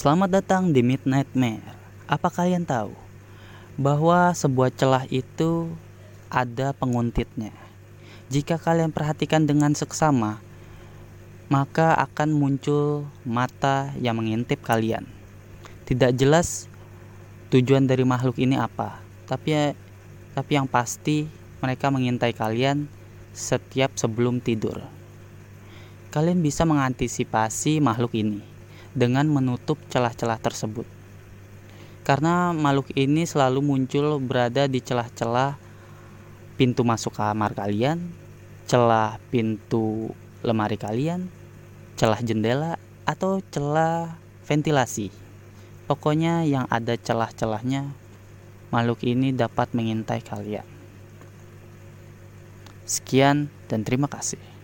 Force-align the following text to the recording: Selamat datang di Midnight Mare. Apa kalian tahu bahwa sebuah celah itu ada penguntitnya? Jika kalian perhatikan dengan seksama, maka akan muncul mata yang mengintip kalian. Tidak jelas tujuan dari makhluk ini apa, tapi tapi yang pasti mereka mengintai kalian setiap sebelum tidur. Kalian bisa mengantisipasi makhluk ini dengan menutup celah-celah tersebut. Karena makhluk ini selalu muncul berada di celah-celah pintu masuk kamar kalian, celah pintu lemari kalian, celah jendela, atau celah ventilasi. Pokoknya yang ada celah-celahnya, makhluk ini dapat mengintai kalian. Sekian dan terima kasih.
Selamat 0.00 0.32
datang 0.40 0.72
di 0.72 0.80
Midnight 0.80 1.28
Mare. 1.36 1.60
Apa 2.08 2.32
kalian 2.32 2.64
tahu 2.64 2.96
bahwa 3.76 4.32
sebuah 4.32 4.72
celah 4.72 5.04
itu 5.12 5.68
ada 6.32 6.72
penguntitnya? 6.72 7.52
Jika 8.32 8.56
kalian 8.56 8.96
perhatikan 8.96 9.44
dengan 9.44 9.76
seksama, 9.76 10.40
maka 11.52 11.92
akan 12.00 12.32
muncul 12.32 13.04
mata 13.28 13.92
yang 14.00 14.16
mengintip 14.16 14.64
kalian. 14.64 15.04
Tidak 15.84 16.16
jelas 16.16 16.64
tujuan 17.52 17.84
dari 17.84 18.08
makhluk 18.08 18.40
ini 18.40 18.56
apa, 18.56 19.04
tapi 19.28 19.76
tapi 20.32 20.52
yang 20.56 20.64
pasti 20.64 21.28
mereka 21.60 21.92
mengintai 21.92 22.32
kalian 22.32 22.88
setiap 23.36 23.92
sebelum 24.00 24.40
tidur. 24.40 24.80
Kalian 26.08 26.40
bisa 26.40 26.64
mengantisipasi 26.64 27.84
makhluk 27.84 28.16
ini 28.16 28.59
dengan 28.96 29.26
menutup 29.30 29.78
celah-celah 29.90 30.38
tersebut. 30.42 30.86
Karena 32.02 32.50
makhluk 32.50 32.90
ini 32.96 33.22
selalu 33.22 33.62
muncul 33.62 34.18
berada 34.18 34.66
di 34.66 34.82
celah-celah 34.82 35.54
pintu 36.58 36.82
masuk 36.82 37.14
kamar 37.14 37.54
kalian, 37.54 38.10
celah 38.66 39.16
pintu 39.30 40.10
lemari 40.42 40.80
kalian, 40.80 41.28
celah 41.94 42.20
jendela, 42.24 42.80
atau 43.04 43.42
celah 43.52 44.16
ventilasi. 44.48 45.12
Pokoknya 45.86 46.46
yang 46.46 46.66
ada 46.70 46.94
celah-celahnya, 46.94 47.90
makhluk 48.70 49.02
ini 49.02 49.34
dapat 49.34 49.74
mengintai 49.74 50.22
kalian. 50.22 50.66
Sekian 52.86 53.50
dan 53.70 53.86
terima 53.86 54.10
kasih. 54.10 54.59